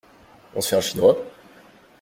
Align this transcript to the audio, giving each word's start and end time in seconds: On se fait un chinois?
On 0.55 0.61
se 0.61 0.69
fait 0.69 0.75
un 0.77 0.81
chinois? 0.81 1.15